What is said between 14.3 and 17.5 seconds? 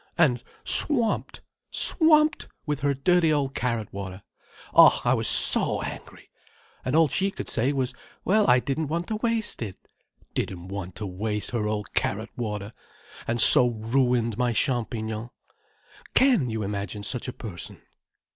my champignons. Can you imagine such a